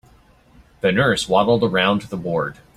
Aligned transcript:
The 0.79 0.91
nurse 0.91 1.29
waddled 1.29 1.63
around 1.63 2.01
the 2.01 2.17
ward. 2.17 2.57